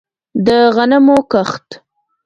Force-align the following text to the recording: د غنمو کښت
د 0.45 0.47
غنمو 0.75 1.17
کښت 1.31 1.67